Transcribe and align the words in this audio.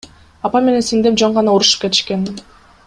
Апам 0.49 0.65
менен 0.69 0.85
сиңдим 0.87 1.21
жөн 1.23 1.37
гана 1.39 1.55
урушуп 1.59 1.87
кетишкен. 1.87 2.29